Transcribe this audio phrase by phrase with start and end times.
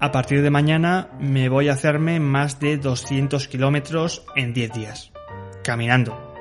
[0.00, 5.12] a partir de mañana me voy a hacerme más de 200 kilómetros en 10 días,
[5.62, 6.34] caminando.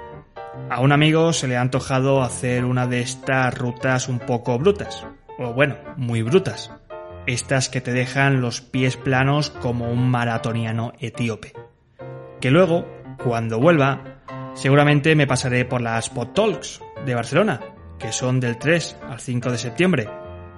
[0.69, 5.05] A un amigo se le ha antojado hacer una de estas rutas un poco brutas,
[5.37, 6.71] o bueno, muy brutas.
[7.27, 11.53] Estas que te dejan los pies planos como un maratoniano etíope.
[12.39, 12.87] Que luego,
[13.21, 14.21] cuando vuelva,
[14.53, 17.59] seguramente me pasaré por las Pod Talks de Barcelona,
[17.99, 20.09] que son del 3 al 5 de septiembre.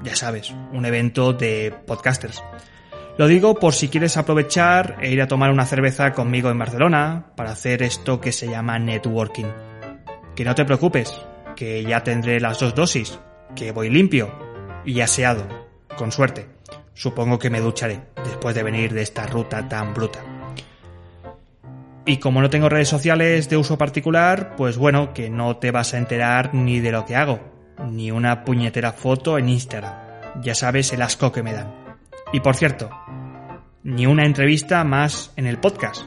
[0.04, 2.42] Ya sabes, un evento de podcasters.
[3.18, 7.34] Lo digo por si quieres aprovechar e ir a tomar una cerveza conmigo en Barcelona
[7.36, 9.48] para hacer esto que se llama networking.
[10.36, 11.14] Que no te preocupes,
[11.56, 13.20] que ya tendré las dos dosis,
[13.56, 14.32] que voy limpio
[14.86, 15.46] y aseado,
[15.98, 16.48] con suerte.
[16.94, 20.20] Supongo que me ducharé después de venir de esta ruta tan bruta.
[22.06, 25.94] Y como no tengo redes sociales de uso particular, pues bueno, que no te vas
[25.94, 27.40] a enterar ni de lo que hago,
[27.90, 29.94] ni una puñetera foto en Instagram.
[30.42, 31.81] Ya sabes el asco que me dan.
[32.34, 32.90] Y por cierto,
[33.84, 36.04] ni una entrevista más en el podcast.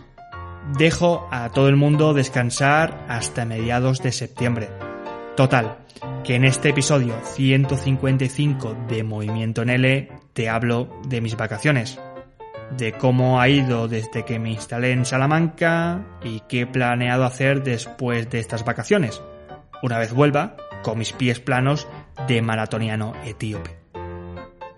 [0.78, 4.70] Dejo a todo el mundo descansar hasta mediados de septiembre.
[5.36, 5.78] Total,
[6.24, 12.00] que en este episodio 155 de Movimiento en L te hablo de mis vacaciones,
[12.76, 17.62] de cómo ha ido desde que me instalé en Salamanca y qué he planeado hacer
[17.62, 19.22] después de estas vacaciones,
[19.82, 21.86] una vez vuelva con mis pies planos
[22.26, 23.76] de maratoniano etíope.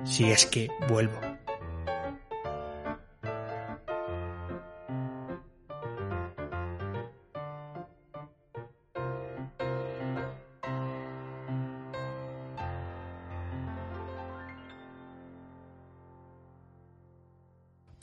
[0.04, 1.25] Si es que vuelvo.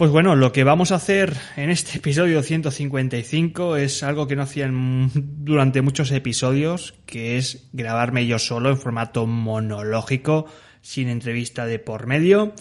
[0.04, 4.42] Pues bueno, lo que vamos a hacer en este episodio 155 es algo que no
[4.42, 10.46] hacían durante muchos episodios, que es grabarme yo solo en formato monológico,
[10.82, 12.54] sin entrevista de por medio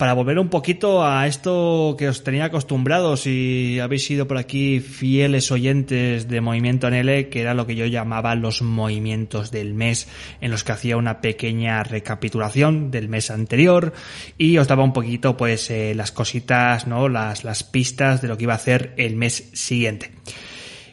[0.00, 4.80] para volver un poquito a esto que os tenía acostumbrados y habéis sido por aquí
[4.80, 10.08] fieles oyentes de Movimiento NL, que era lo que yo llamaba los movimientos del mes,
[10.40, 13.92] en los que hacía una pequeña recapitulación del mes anterior
[14.38, 17.10] y os daba un poquito pues eh, las cositas, ¿no?
[17.10, 20.12] Las, las pistas de lo que iba a hacer el mes siguiente.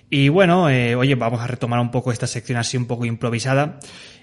[0.10, 3.80] Y bueno, eh, oye, vamos a retomar un poco esta sección así un poco improvisada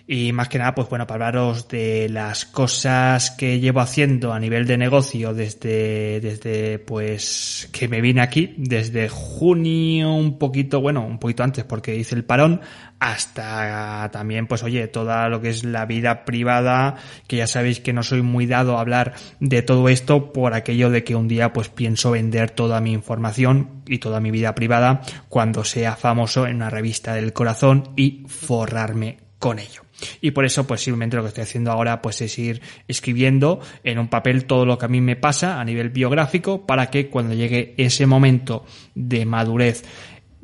[0.07, 4.39] y más que nada, pues bueno, para hablaros de las cosas que llevo haciendo a
[4.39, 11.07] nivel de negocio desde, desde pues que me vine aquí, desde junio un poquito, bueno,
[11.07, 12.61] un poquito antes porque hice el parón,
[13.01, 17.95] hasta también, pues oye, toda lo que es la vida privada, que ya sabéis que
[17.95, 21.55] no soy muy dado a hablar de todo esto por aquello de que un día
[21.55, 25.01] pues pienso vender toda mi información y toda mi vida privada
[25.31, 29.84] cuando sea famoso en una revista del corazón y forrarme con ello.
[30.21, 33.99] Y por eso, pues simplemente lo que estoy haciendo ahora, pues es ir escribiendo en
[33.99, 37.35] un papel todo lo que a mí me pasa a nivel biográfico para que cuando
[37.35, 39.85] llegue ese momento de madurez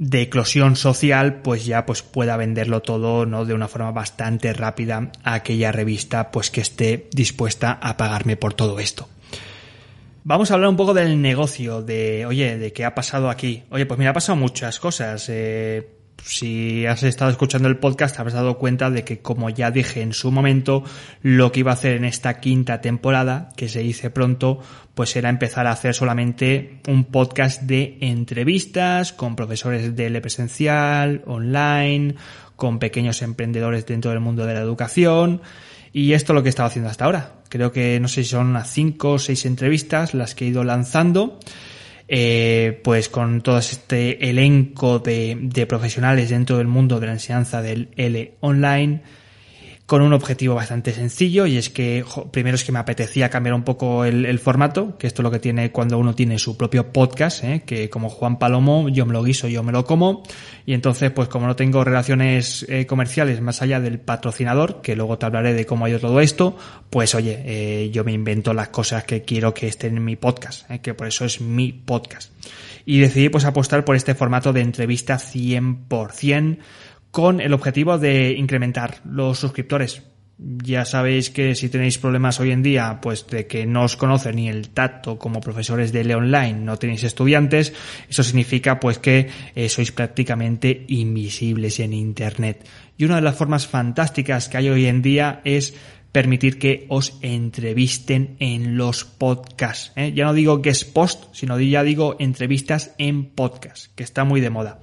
[0.00, 3.44] de eclosión social, pues ya pues pueda venderlo todo, ¿no?
[3.44, 8.54] De una forma bastante rápida a aquella revista, pues que esté dispuesta a pagarme por
[8.54, 9.08] todo esto.
[10.24, 13.64] Vamos a hablar un poco del negocio, de, oye, de qué ha pasado aquí.
[13.70, 15.26] Oye, pues mira, ha pasado muchas cosas.
[15.28, 20.02] Eh, si has estado escuchando el podcast, habrás dado cuenta de que, como ya dije
[20.02, 20.84] en su momento,
[21.22, 24.60] lo que iba a hacer en esta quinta temporada, que se dice pronto,
[24.94, 32.14] pues era empezar a hacer solamente un podcast de entrevistas con profesores de presencial, online,
[32.56, 35.40] con pequeños emprendedores dentro del mundo de la educación.
[35.92, 37.32] Y esto es lo que he estado haciendo hasta ahora.
[37.48, 40.62] Creo que no sé si son unas cinco o seis entrevistas las que he ido
[40.62, 41.40] lanzando
[42.12, 47.62] eh, pues con todo este elenco de, de, profesionales dentro del mundo de la enseñanza
[47.62, 49.00] del L online
[49.90, 53.64] con un objetivo bastante sencillo y es que primero es que me apetecía cambiar un
[53.64, 57.42] poco el, formato, que esto es lo que tiene cuando uno tiene su propio podcast,
[57.42, 57.64] ¿eh?
[57.66, 60.22] que como Juan Palomo yo me lo guiso, yo me lo como
[60.64, 65.18] y entonces pues como no tengo relaciones eh, comerciales más allá del patrocinador, que luego
[65.18, 66.56] te hablaré de cómo ha ido todo esto,
[66.88, 70.70] pues oye, eh, yo me invento las cosas que quiero que estén en mi podcast,
[70.70, 72.30] que por eso es mi podcast.
[72.86, 76.58] Y decidí pues apostar por este formato de entrevista 100%
[77.10, 80.02] con el objetivo de incrementar los suscriptores.
[80.42, 84.32] Ya sabéis que si tenéis problemas hoy en día, pues de que no os conoce
[84.32, 87.74] ni el tacto como profesores de online, no tenéis estudiantes,
[88.08, 92.66] eso significa pues que eh, sois prácticamente invisibles en Internet.
[92.96, 95.74] Y una de las formas fantásticas que hay hoy en día es
[96.10, 99.92] permitir que os entrevisten en los podcasts.
[99.94, 100.12] ¿eh?
[100.14, 104.50] Ya no digo guest post, sino ya digo entrevistas en podcast, que está muy de
[104.50, 104.80] moda.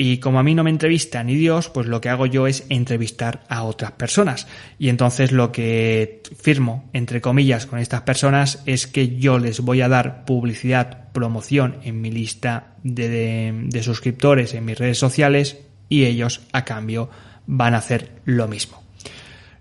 [0.00, 2.64] Y como a mí no me entrevista ni Dios, pues lo que hago yo es
[2.68, 4.46] entrevistar a otras personas.
[4.78, 9.80] Y entonces lo que firmo, entre comillas, con estas personas es que yo les voy
[9.80, 15.58] a dar publicidad, promoción en mi lista de, de suscriptores, en mis redes sociales,
[15.88, 17.10] y ellos a cambio
[17.48, 18.80] van a hacer lo mismo.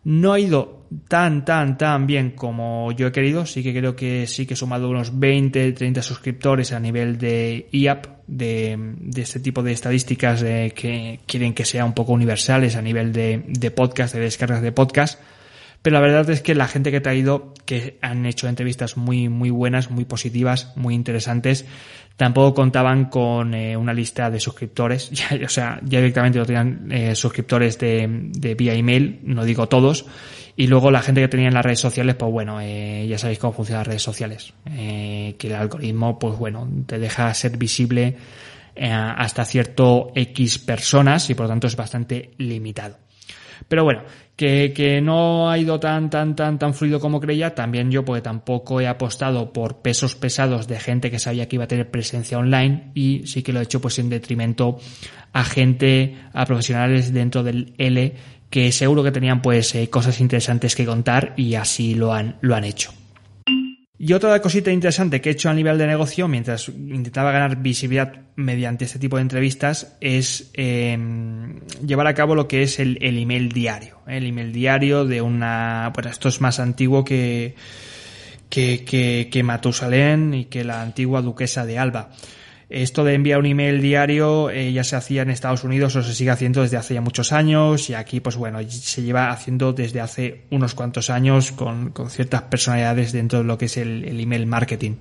[0.04, 0.77] No ha ido
[1.08, 3.46] tan, tan, tan bien como yo he querido.
[3.46, 7.68] Sí que creo que sí que he sumado unos 20, 30 suscriptores a nivel de
[7.72, 12.82] IAP, de, de este tipo de estadísticas que quieren que sea un poco universales a
[12.82, 15.20] nivel de, de podcast, de descargas de podcast.
[15.82, 19.30] Pero la verdad es que la gente que he traído, que han hecho entrevistas muy,
[19.30, 21.66] muy buenas, muy positivas, muy interesantes,
[22.18, 25.12] tampoco contaban con eh, una lista de suscriptores.
[25.46, 30.06] O sea, ya directamente lo tenían eh, suscriptores de, de, vía email, no digo todos.
[30.58, 33.40] Y luego la gente que tenía en las redes sociales, pues bueno, eh, ya sabéis
[33.40, 34.54] cómo funcionan las redes sociales.
[34.66, 38.18] que el algoritmo, pues bueno, te deja ser visible
[38.80, 42.98] hasta cierto X personas y por lo tanto es bastante limitado.
[43.68, 44.04] Pero bueno,
[44.36, 48.22] que, que, no ha ido tan, tan, tan, tan fluido como creía, también yo porque
[48.22, 52.38] tampoco he apostado por pesos pesados de gente que sabía que iba a tener presencia
[52.38, 54.78] online y sí que lo he hecho pues en detrimento
[55.34, 58.14] a gente, a profesionales dentro del L
[58.50, 62.56] que seguro que tenían pues eh, cosas interesantes que contar y así lo han, lo
[62.56, 62.94] han hecho.
[64.00, 68.14] Y otra cosita interesante que he hecho a nivel de negocio mientras intentaba ganar visibilidad
[68.36, 70.96] mediante este tipo de entrevistas es eh,
[71.84, 73.98] llevar a cabo lo que es el, el, email diario.
[74.06, 75.92] El email diario de una...
[75.96, 77.56] Bueno, esto es más antiguo que,
[78.50, 82.12] que, que, que Matusalén y que la antigua duquesa de Alba.
[82.70, 86.14] Esto de enviar un email diario eh, ya se hacía en Estados Unidos o se
[86.14, 90.02] sigue haciendo desde hace ya muchos años y aquí pues bueno, se lleva haciendo desde
[90.02, 94.20] hace unos cuantos años con, con ciertas personalidades dentro de lo que es el, el,
[94.20, 94.96] email marketing.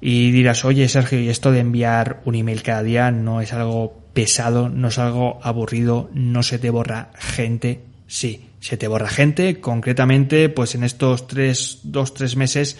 [0.00, 4.00] Y dirás, oye Sergio, ¿y esto de enviar un email cada día no es algo
[4.14, 7.80] pesado, no es algo aburrido, no se te borra gente?
[8.06, 12.78] Sí, se te borra gente, concretamente pues en estos tres, dos, tres meses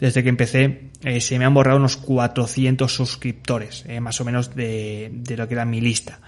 [0.00, 4.56] desde que empecé eh, se me han borrado unos 400 suscriptores, eh, más o menos
[4.56, 6.20] de, lo que era mi lista.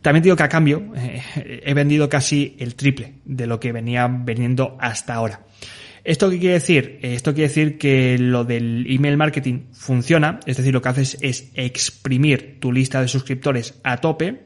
[0.00, 4.06] También digo que a cambio eh, he vendido casi el triple de lo que venía
[4.06, 5.42] vendiendo hasta ahora.
[6.04, 7.00] ¿Esto qué quiere decir?
[7.02, 11.50] Esto quiere decir que lo del email marketing funciona, es decir, lo que haces es
[11.54, 14.44] exprimir tu lista de suscriptores a tope,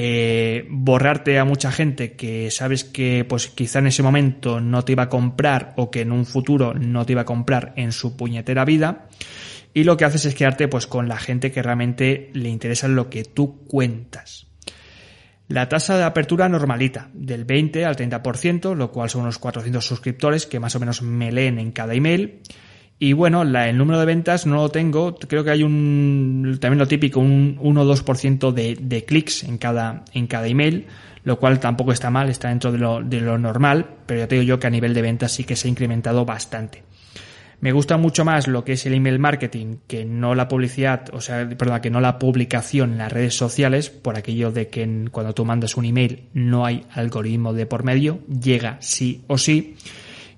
[0.00, 4.92] eh, borrarte a mucha gente que sabes que pues quizá en ese momento no te
[4.92, 8.16] iba a comprar o que en un futuro no te iba a comprar en su
[8.16, 9.08] puñetera vida
[9.74, 13.10] y lo que haces es quedarte pues con la gente que realmente le interesa lo
[13.10, 14.46] que tú cuentas.
[15.48, 20.46] La tasa de apertura normalita, del 20 al 30%, lo cual son unos 400 suscriptores
[20.46, 22.42] que más o menos me leen en cada email.
[23.00, 25.14] Y bueno, el número de ventas no lo tengo.
[25.16, 29.58] Creo que hay un, también lo típico, un 1 o 2% de, de clics en
[29.58, 30.86] cada, en cada email,
[31.22, 34.34] lo cual tampoco está mal, está dentro de lo, de lo normal, pero ya te
[34.34, 36.82] digo yo que a nivel de ventas sí que se ha incrementado bastante.
[37.60, 41.20] Me gusta mucho más lo que es el email marketing que no la publicidad, o
[41.20, 45.34] sea, perdón, que no la publicación en las redes sociales, por aquello de que cuando
[45.34, 49.76] tú mandas un email no hay algoritmo de por medio, llega sí o sí.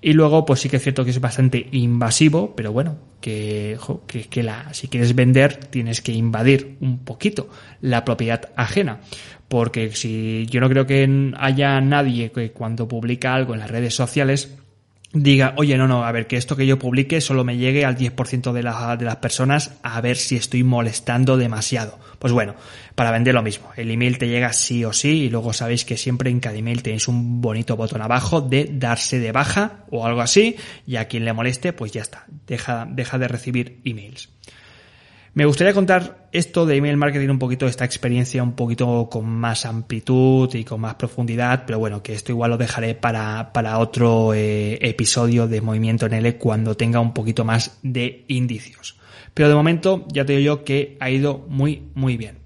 [0.01, 3.77] Y luego, pues sí que es cierto que es bastante invasivo, pero bueno, que,
[4.07, 7.49] que, que la, si quieres vender tienes que invadir un poquito
[7.81, 9.01] la propiedad ajena.
[9.47, 13.93] Porque si yo no creo que haya nadie que cuando publica algo en las redes
[13.93, 14.57] sociales
[15.13, 17.97] diga, oye, no, no, a ver, que esto que yo publique solo me llegue al
[17.97, 21.99] 10% de, la, de las personas a ver si estoy molestando demasiado.
[22.19, 22.55] Pues bueno,
[22.95, 23.69] para vender lo mismo.
[23.75, 26.83] El email te llega sí o sí y luego sabéis que siempre en cada email
[26.83, 31.25] tenéis un bonito botón abajo de darse de baja o algo así y a quien
[31.25, 32.25] le moleste, pues ya está.
[32.47, 34.29] Deja, deja de recibir emails.
[35.33, 39.65] Me gustaría contar esto de email marketing un poquito, esta experiencia un poquito con más
[39.65, 44.33] amplitud y con más profundidad, pero bueno, que esto igual lo dejaré para, para otro
[44.33, 48.99] eh, episodio de Movimiento en cuando tenga un poquito más de indicios.
[49.33, 52.40] Pero de momento ya te digo yo que ha ido muy, muy bien.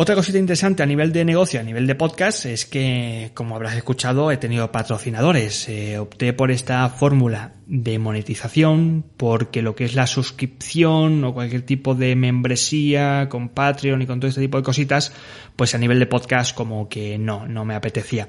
[0.00, 3.74] Otra cosita interesante a nivel de negocio, a nivel de podcast, es que, como habrás
[3.74, 5.68] escuchado, he tenido patrocinadores.
[5.68, 11.62] Eh, opté por esta fórmula de monetización porque lo que es la suscripción o cualquier
[11.62, 15.12] tipo de membresía con Patreon y con todo este tipo de cositas,
[15.56, 18.28] pues a nivel de podcast como que no, no me apetecía.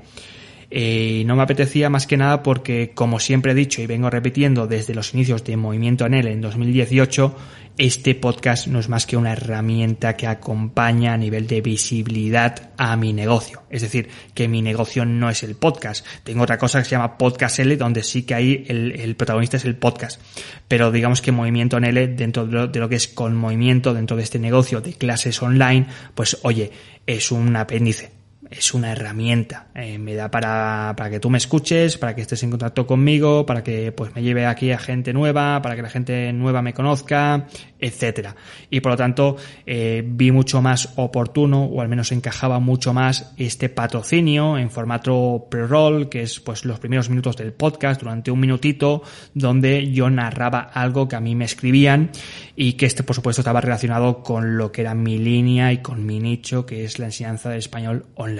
[0.71, 4.67] Eh, no me apetecía más que nada porque, como siempre he dicho y vengo repitiendo
[4.67, 7.35] desde los inicios de Movimiento Anel en 2018,
[7.79, 12.95] este podcast no es más que una herramienta que acompaña a nivel de visibilidad a
[12.97, 13.63] mi negocio.
[13.69, 16.05] Es decir, que mi negocio no es el podcast.
[16.23, 19.65] Tengo otra cosa que se llama Podcast L, donde sí que ahí el, protagonista es
[19.65, 20.21] el podcast.
[20.67, 24.17] Pero digamos que Movimiento en dentro de lo, de lo que es con movimiento, dentro
[24.17, 26.71] de este negocio de clases online, pues oye,
[27.07, 28.18] es un apéndice
[28.49, 29.67] es una herramienta.
[29.75, 33.45] Eh, me da para, para que tú me escuches, para que estés en contacto conmigo,
[33.45, 36.73] para que pues me lleve aquí a gente nueva, para que la gente nueva me
[36.73, 37.47] conozca,
[37.79, 38.35] etcétera.
[38.69, 43.33] Y por lo tanto, eh, vi mucho más oportuno, o al menos encajaba mucho más
[43.37, 48.39] este patrocinio en formato pre-roll, que es pues los primeros minutos del podcast, durante un
[48.39, 49.03] minutito,
[49.33, 52.11] donde yo narraba algo que a mí me escribían
[52.55, 56.05] y que este por supuesto estaba relacionado con lo que era mi línea y con
[56.05, 58.38] mi nicho, que es la enseñanza de español online.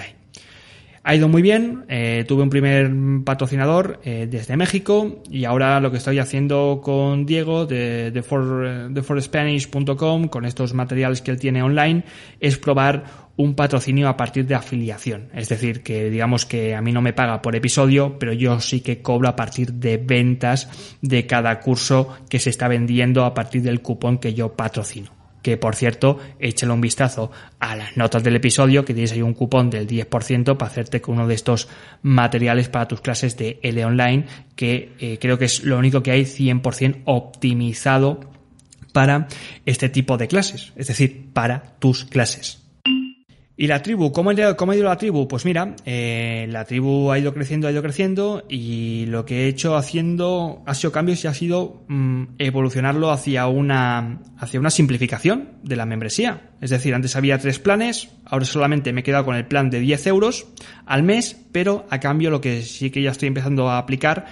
[1.10, 2.92] Ha ido muy bien, eh, tuve un primer
[3.26, 10.28] patrocinador eh, desde México y ahora lo que estoy haciendo con Diego de, de, forspanish.com
[10.28, 12.04] con estos materiales que él tiene online
[12.40, 13.06] es probar
[13.38, 15.30] un patrocinio a partir de afiliación.
[15.34, 18.82] Es decir, que digamos que a mí no me paga por episodio, pero yo sí
[18.82, 20.70] que cobro a partir de ventas
[21.02, 25.58] de cada curso que se está vendiendo a partir del cupón que yo patrocino que
[25.58, 29.70] por cierto, échale un vistazo a las notas del episodio, que tienes ahí un cupón
[29.70, 31.68] del 10% para hacerte con uno de estos
[32.02, 36.12] materiales para tus clases de L Online, que eh, creo que es lo único que
[36.12, 38.20] hay 100% optimizado
[38.92, 39.28] para
[39.66, 42.69] este tipo de clases, es decir, para tus clases.
[43.62, 44.14] ¿Y la tribu?
[44.14, 45.28] ¿Cómo, ha ido la tribu?
[45.28, 49.48] Pues mira, eh, la tribu ha ido creciendo, ha ido creciendo y lo que he
[49.50, 55.50] hecho haciendo ha sido cambios y ha sido mm, evolucionarlo hacia una, hacia una simplificación
[55.62, 56.52] de la membresía.
[56.62, 59.82] Es decir, antes había tres planes, ahora solamente me he quedado con el plan de
[59.82, 60.48] 10 euros
[60.86, 64.28] al mes, pero a cambio lo que sí que ya estoy empezando a aplicar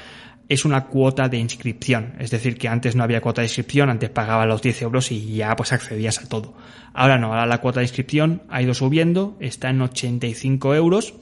[0.50, 2.14] es una cuota de inscripción.
[2.20, 5.36] Es decir, que antes no había cuota de inscripción, antes pagaba los 10 euros y
[5.36, 6.54] ya pues accedías a todo.
[6.94, 11.16] Ahora no, ahora la cuota de inscripción ha ido subiendo, está en 85 euros,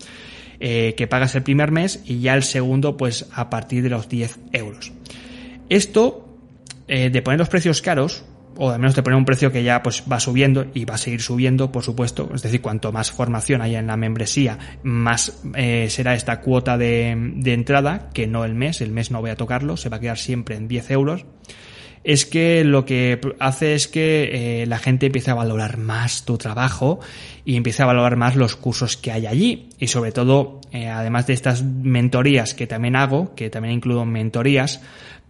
[0.60, 4.08] eh, que pagas el primer mes y ya el segundo pues a partir de los
[4.08, 4.94] 10 euros.
[5.70, 6.38] Esto,
[6.88, 8.24] eh, de poner los precios caros,
[8.58, 10.98] o al menos te pone un precio que ya pues va subiendo y va a
[10.98, 12.30] seguir subiendo, por supuesto.
[12.34, 17.16] Es decir, cuanto más formación haya en la membresía, más eh, será esta cuota de,
[17.36, 20.00] de, entrada, que no el mes, el mes no voy a tocarlo, se va a
[20.00, 21.26] quedar siempre en 10 euros.
[22.06, 26.38] Es que lo que hace es que eh, la gente empiece a valorar más tu
[26.38, 27.00] trabajo
[27.46, 29.70] y empiece a valorar más los cursos que hay allí.
[29.80, 34.82] Y sobre todo, eh, además de estas mentorías que también hago, que también incluyo mentorías,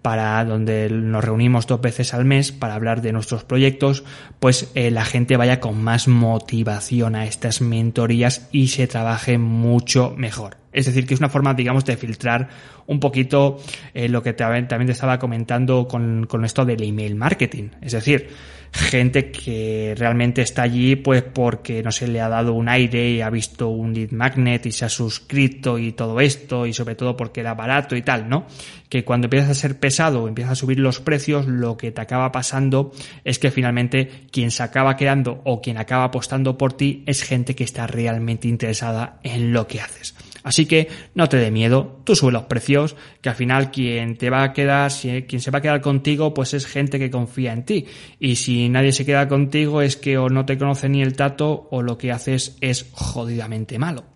[0.06, 4.04] para donde nos reunimos dos veces al mes para hablar de nuestros proyectos,
[4.40, 10.14] pues eh, la gente vaya con más motivación a estas mentorías y se trabaje mucho
[10.16, 10.58] mejor.
[10.72, 12.50] Es decir, que es una forma, digamos, de filtrar
[12.86, 13.58] un poquito
[13.96, 17.70] eh, lo que también te estaba comentando con, con esto del email marketing.
[17.82, 18.30] Es decir,
[18.72, 23.22] gente que realmente está allí pues porque no se le ha dado un aire y
[23.22, 27.16] ha visto un lead magnet y se ha suscrito y todo esto y sobre todo
[27.16, 28.46] porque era barato y tal, ¿no?
[28.90, 32.02] Que cuando empiezas a ser pesado o empiezas a subir los precios, lo que te
[32.02, 32.92] acaba pasando
[33.24, 37.56] es que finalmente quien se acaba quedando o quien acaba apostando por ti es gente
[37.56, 40.16] que está realmente interesada en lo que haces.
[40.46, 44.30] Así que no te dé miedo, tú sube los precios, que al final quien te
[44.30, 44.92] va a quedar,
[45.28, 47.88] quien se va a quedar contigo, pues es gente que confía en ti.
[48.20, 51.68] Y si nadie se queda contigo es que o no te conoce ni el tato
[51.72, 54.15] o lo que haces es jodidamente malo.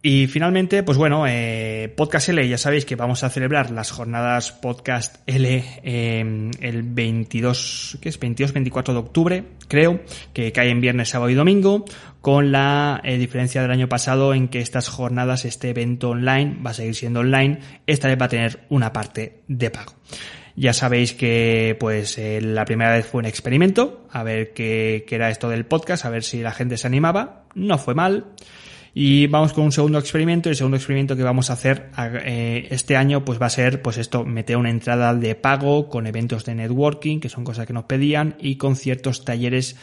[0.00, 4.52] Y finalmente, pues bueno, eh, Podcast L, ya sabéis que vamos a celebrar las jornadas
[4.52, 8.20] Podcast L eh, el 22, ¿qué es?
[8.20, 10.00] 22-24 de octubre, creo,
[10.32, 11.84] que cae en viernes, sábado y domingo,
[12.20, 16.70] con la eh, diferencia del año pasado en que estas jornadas, este evento online, va
[16.70, 19.94] a seguir siendo online, esta vez va a tener una parte de pago.
[20.54, 25.48] Ya sabéis que pues la primera vez fue un experimento, a ver qué era esto
[25.48, 28.26] del podcast, a ver si la gente se animaba, no fue mal.
[28.94, 30.48] Y vamos con un segundo experimento.
[30.48, 31.90] El segundo experimento que vamos a hacer
[32.24, 36.06] eh, este año, pues va a ser, pues esto, meter una entrada de pago con
[36.06, 39.76] eventos de networking, que son cosas que nos pedían, y con ciertos talleres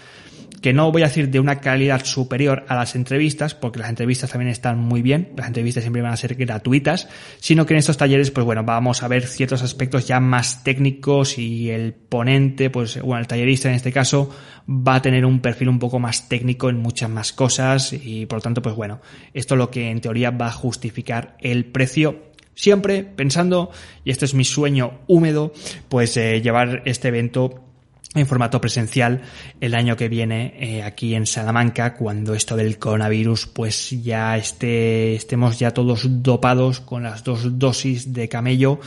[0.61, 4.31] que no voy a decir de una calidad superior a las entrevistas, porque las entrevistas
[4.31, 7.07] también están muy bien, las entrevistas siempre van a ser gratuitas,
[7.39, 11.37] sino que en estos talleres, pues bueno, vamos a ver ciertos aspectos ya más técnicos
[11.37, 14.29] y el ponente, pues bueno, el tallerista en este caso,
[14.69, 18.39] va a tener un perfil un poco más técnico en muchas más cosas y por
[18.39, 19.01] lo tanto, pues bueno,
[19.33, 22.31] esto lo que en teoría va a justificar el precio.
[22.55, 23.69] Siempre pensando,
[24.05, 25.51] y este es mi sueño húmedo,
[25.89, 27.64] pues eh, llevar este evento
[28.15, 29.21] en formato presencial
[29.61, 35.15] el año que viene eh, aquí en Salamanca cuando esto del coronavirus pues ya esté
[35.15, 38.79] estemos ya todos dopados con las dos dosis de camello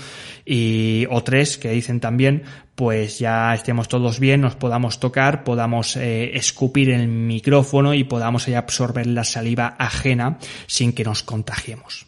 [0.44, 2.42] y o tres que dicen también
[2.74, 8.48] pues ya estemos todos bien nos podamos tocar podamos eh, escupir el micrófono y podamos
[8.48, 12.07] absorber la saliva ajena sin que nos contagiemos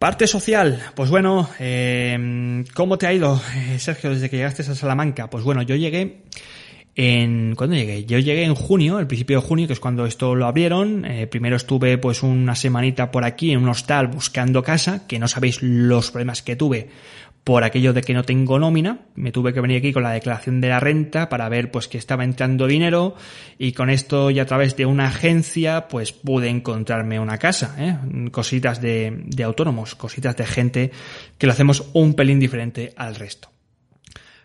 [0.00, 4.74] Parte social, pues bueno, eh, ¿cómo te ha ido, eh, Sergio, desde que llegaste a
[4.74, 5.28] Salamanca?
[5.28, 6.22] Pues bueno, yo llegué
[6.96, 7.54] en...
[7.54, 8.06] ¿Cuándo llegué?
[8.06, 11.04] Yo llegué en junio, el principio de junio, que es cuando esto lo abrieron.
[11.04, 15.28] Eh, primero estuve pues una semanita por aquí en un hostal buscando casa, que no
[15.28, 16.88] sabéis los problemas que tuve
[17.44, 20.60] por aquello de que no tengo nómina, me tuve que venir aquí con la declaración
[20.60, 23.14] de la renta para ver pues que estaba entrando dinero
[23.58, 28.30] y con esto y a través de una agencia pues pude encontrarme una casa, ¿eh?
[28.30, 30.90] cositas de, de autónomos, cositas de gente
[31.38, 33.48] que lo hacemos un pelín diferente al resto.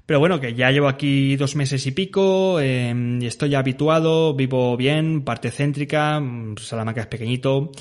[0.06, 5.24] Pero bueno, que ya llevo aquí dos meses y pico, eh, estoy habituado, vivo bien,
[5.24, 6.22] parte céntrica,
[6.58, 7.72] Salamanca es pequeñito.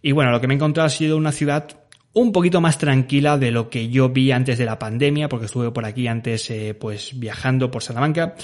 [0.00, 1.85] Y bueno, lo que me he encontrado ha sido una ciudad
[2.16, 5.70] un poquito más tranquila de lo que yo vi antes de la pandemia, porque estuve
[5.70, 8.34] por aquí antes eh, pues viajando por Salamanca.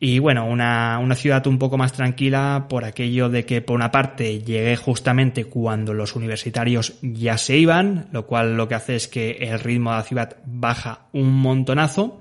[0.00, 3.92] Y bueno, una, una, ciudad un poco más tranquila por aquello de que por una
[3.92, 9.06] parte llegué justamente cuando los universitarios ya se iban, lo cual lo que hace es
[9.06, 12.20] que el ritmo de la ciudad baja un montonazo.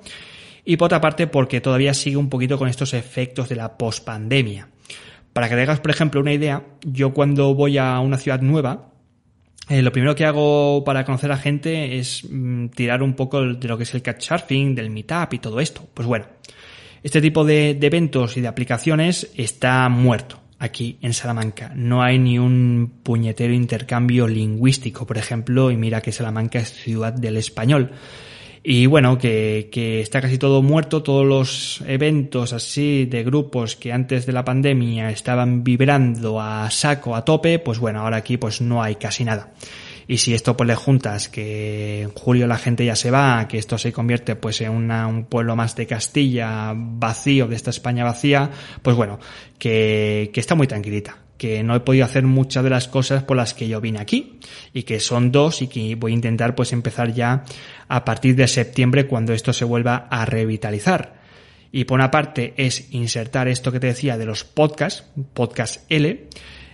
[0.65, 4.69] Y por otra parte porque todavía sigue un poquito con estos efectos de la pospandemia.
[5.33, 8.91] Para que te por ejemplo, una idea, yo cuando voy a una ciudad nueva,
[9.67, 13.67] eh, lo primero que hago para conocer a gente es mm, tirar un poco de
[13.67, 15.87] lo que es el catchsurfing, del meetup y todo esto.
[15.93, 16.25] Pues bueno,
[17.01, 21.71] este tipo de, eventos y de aplicaciones está muerto aquí en Salamanca.
[21.75, 27.13] No hay ni un puñetero intercambio lingüístico, por ejemplo, y mira que Salamanca es ciudad
[27.13, 27.91] del español.
[28.67, 33.93] Y bueno, que, que, está casi todo muerto, todos los eventos así de grupos que
[33.93, 38.61] antes de la pandemia estaban vibrando a saco, a tope, pues bueno, ahora aquí pues
[38.61, 39.53] no hay casi nada.
[40.07, 43.59] Y si esto pues le juntas que en julio la gente ya se va, que
[43.59, 48.49] esto se convierte pues en un pueblo más de Castilla vacío, de esta España vacía,
[48.81, 49.19] pues bueno,
[49.59, 53.37] que, que está muy tranquilita que no he podido hacer muchas de las cosas por
[53.37, 54.39] las que yo vine aquí
[54.73, 57.43] y que son dos y que voy a intentar pues empezar ya
[57.87, 61.15] a partir de septiembre cuando esto se vuelva a revitalizar.
[61.71, 66.29] Y por una parte es insertar esto que te decía de los podcasts, podcast L,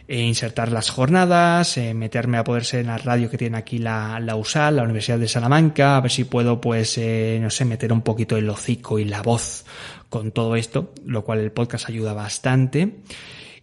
[0.07, 3.77] e insertar las jornadas, eh, meterme a poder ser en la radio que tiene aquí
[3.77, 7.65] la, la USAL, la Universidad de Salamanca, a ver si puedo pues, eh, no sé,
[7.65, 9.65] meter un poquito el hocico y la voz
[10.09, 12.97] con todo esto, lo cual el podcast ayuda bastante.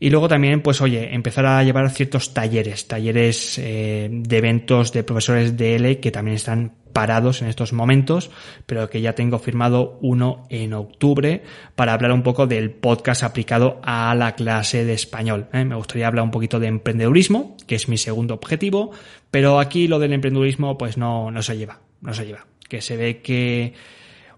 [0.00, 5.02] Y luego también, pues oye, empezar a llevar ciertos talleres, talleres eh, de eventos de
[5.02, 8.30] profesores de L que también están parados en estos momentos,
[8.66, 11.42] pero que ya tengo firmado uno en octubre
[11.74, 15.48] para hablar un poco del podcast aplicado a la clase de español.
[15.52, 15.64] ¿eh?
[15.64, 18.92] Me gustaría hablar un poquito de emprendedurismo, que es mi segundo objetivo,
[19.30, 22.46] pero aquí lo del emprendedurismo pues no, no se lleva, no se lleva.
[22.68, 23.74] Que se ve que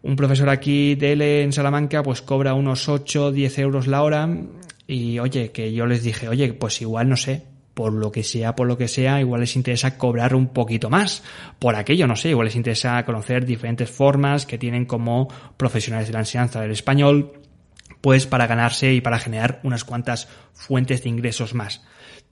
[0.03, 4.29] un profesor aquí de L en Salamanca pues cobra unos 8, 10 euros la hora
[4.91, 8.57] y oye, que yo les dije, oye, pues igual no sé, por lo que sea,
[8.57, 11.23] por lo que sea, igual les interesa cobrar un poquito más.
[11.61, 16.15] Por aquello, no sé, igual les interesa conocer diferentes formas que tienen como profesionales de
[16.15, 17.35] la enseñanza del español,
[18.01, 21.83] pues para ganarse y para generar unas cuantas fuentes de ingresos más.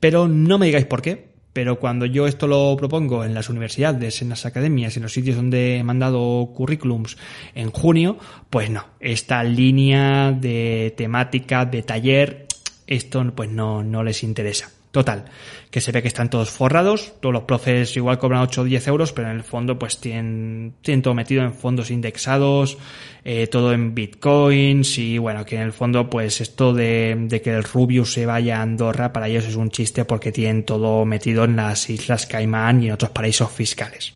[0.00, 4.20] Pero no me digáis por qué, pero cuando yo esto lo propongo en las universidades,
[4.20, 7.16] en las academias, en los sitios donde he mandado currículums
[7.54, 8.18] en junio,
[8.50, 12.47] pues no, esta línea de temática, de taller,
[12.88, 14.70] esto pues no, no les interesa.
[14.90, 15.26] Total,
[15.70, 18.88] que se ve que están todos forrados, todos los profes igual cobran 8 o 10
[18.88, 22.78] euros, pero en el fondo pues tienen, tienen todo metido en fondos indexados,
[23.22, 27.50] eh, todo en bitcoins y bueno, que en el fondo pues esto de, de que
[27.50, 31.44] el Rubius se vaya a Andorra para ellos es un chiste porque tienen todo metido
[31.44, 34.14] en las Islas Caimán y en otros paraísos fiscales.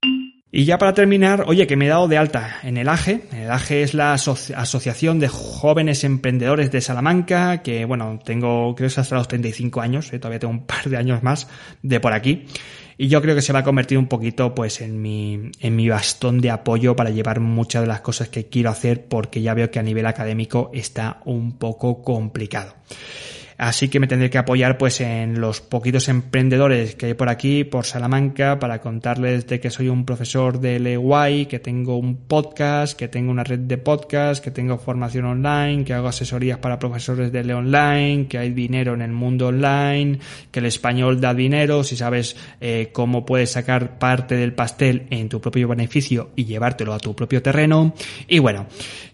[0.54, 3.22] Y ya para terminar, oye, que me he dado de alta en el AGE.
[3.32, 8.92] El AGE es la Asociación de Jóvenes Emprendedores de Salamanca, que bueno, tengo, creo que
[8.92, 11.48] es hasta los 35 años, eh, todavía tengo un par de años más
[11.80, 12.44] de por aquí.
[12.98, 15.88] Y yo creo que se va a convertir un poquito pues en mi, en mi
[15.88, 19.70] bastón de apoyo para llevar muchas de las cosas que quiero hacer porque ya veo
[19.70, 22.74] que a nivel académico está un poco complicado.
[23.62, 27.62] Así que me tendré que apoyar pues en los poquitos emprendedores que hay por aquí,
[27.62, 32.98] por Salamanca, para contarles de que soy un profesor de LEY, que tengo un podcast,
[32.98, 37.30] que tengo una red de podcast, que tengo formación online, que hago asesorías para profesores
[37.30, 40.18] de Le Online, que hay dinero en el mundo online,
[40.50, 45.28] que el español da dinero, si sabes eh, cómo puedes sacar parte del pastel en
[45.28, 47.94] tu propio beneficio y llevártelo a tu propio terreno.
[48.26, 48.66] Y bueno,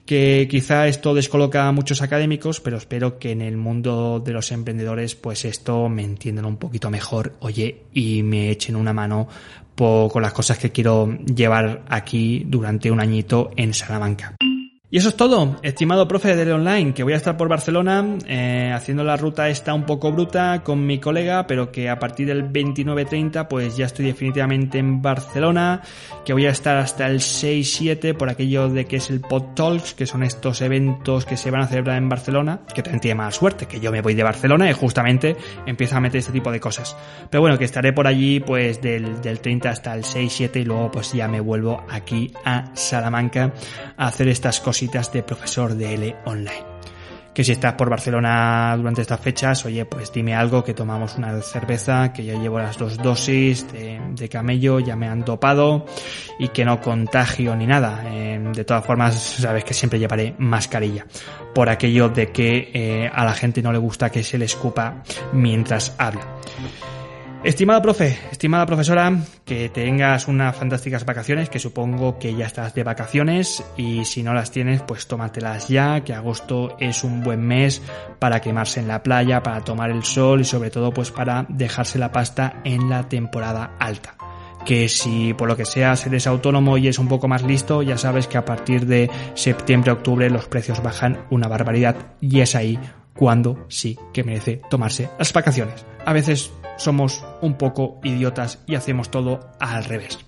[0.08, 4.50] que quizá esto descoloca a muchos académicos, pero espero que en el mundo de los
[4.52, 9.28] emprendedores pues esto me entiendan un poquito mejor, oye, y me echen una mano
[9.76, 14.34] con las cosas que quiero llevar aquí durante un añito en Salamanca.
[14.90, 18.72] Y eso es todo, estimado profe de Online, que voy a estar por Barcelona eh,
[18.74, 22.50] haciendo la ruta esta un poco bruta con mi colega, pero que a partir del
[22.50, 25.82] 29-30 pues ya estoy definitivamente en Barcelona,
[26.24, 29.92] que voy a estar hasta el 6-7 por aquello de que es el Pod Talks,
[29.92, 33.32] que son estos eventos que se van a celebrar en Barcelona, que también tiene mala
[33.32, 36.60] suerte, que yo me voy de Barcelona y justamente empiezo a meter este tipo de
[36.60, 36.96] cosas.
[37.28, 40.90] Pero bueno, que estaré por allí pues del, del 30 hasta el 6-7 y luego
[40.90, 43.52] pues ya me vuelvo aquí a Salamanca
[43.98, 46.78] a hacer estas cosas de profesor de L online.
[47.34, 51.40] Que si estás por Barcelona durante estas fechas, oye, pues dime algo, que tomamos una
[51.40, 55.86] cerveza, que ya llevo las dos dosis de, camello, ya me han topado
[56.38, 58.02] y que no contagio ni nada.
[58.06, 61.06] Eh, de todas formas, sabes que siempre llevaré mascarilla
[61.54, 65.02] por aquello de que eh, a la gente no le gusta que se le escupa
[65.32, 66.22] mientras habla.
[67.44, 72.82] Estimado profe, estimada profesora, que tengas unas fantásticas vacaciones, que supongo que ya estás de
[72.82, 77.80] vacaciones y si no las tienes, pues tómatelas ya, que agosto es un buen mes
[78.18, 82.00] para quemarse en la playa, para tomar el sol y sobre todo pues para dejarse
[82.00, 84.16] la pasta en la temporada alta
[84.66, 87.96] que si por lo que sea eres autónomo y es un poco más listo, ya
[87.96, 92.78] sabes que a partir de septiembre-octubre los precios bajan una barbaridad y es ahí
[93.14, 95.86] cuando sí que merece tomarse las vacaciones.
[96.04, 100.18] A veces somos un poco idiotas y hacemos todo al revés.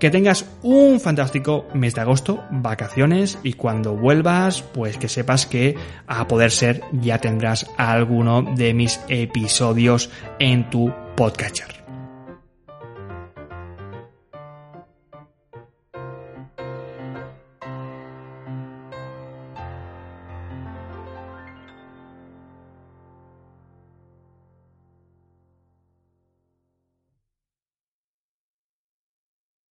[0.00, 5.76] Que tengas un fantástico mes de agosto, vacaciones y cuando vuelvas, pues que sepas que
[6.08, 11.81] a poder ser ya tendrás alguno de mis episodios en tu podcatcher.